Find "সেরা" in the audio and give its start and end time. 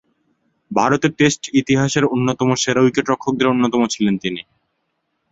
2.55-2.81